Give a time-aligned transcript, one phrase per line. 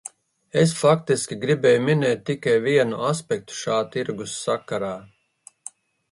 [0.59, 4.89] Es faktiski gribēju minēt tikai vienu aspektu šā tirgus sakarā.